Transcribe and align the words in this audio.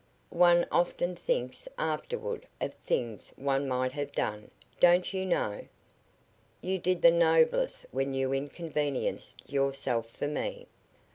One 0.33 0.65
often 0.71 1.15
thinks 1.15 1.67
afterward 1.77 2.47
of 2.59 2.73
things 2.73 3.31
one 3.35 3.67
might 3.67 3.91
have 3.91 4.11
done, 4.13 4.49
don't 4.79 5.13
you 5.13 5.27
know? 5.27 5.65
You 6.59 6.79
did 6.79 7.03
the 7.03 7.11
noblest 7.11 7.85
when 7.91 8.15
you 8.15 8.33
inconvenienced 8.33 9.47
yourself 9.47 10.09
for 10.09 10.27
me. 10.27 10.65